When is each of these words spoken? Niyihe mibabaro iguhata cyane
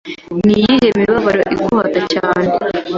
Niyihe 0.45 0.87
mibabaro 0.97 1.43
iguhata 1.53 1.99
cyane 2.13 2.49